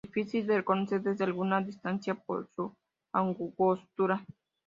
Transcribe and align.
Difícil 0.03 0.47
de 0.47 0.57
reconocer 0.57 1.03
desde 1.03 1.25
alguna 1.25 1.61
distancia 1.61 2.15
por 2.15 2.49
su 2.55 2.75
angostura. 3.13 4.25